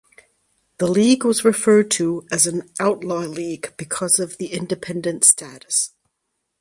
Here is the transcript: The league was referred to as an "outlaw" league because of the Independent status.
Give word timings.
The 0.79 0.87
league 0.87 1.23
was 1.25 1.45
referred 1.45 1.91
to 1.91 2.25
as 2.31 2.47
an 2.47 2.71
"outlaw" 2.79 3.19
league 3.25 3.71
because 3.77 4.17
of 4.17 4.39
the 4.39 4.47
Independent 4.47 5.23
status. 5.23 5.91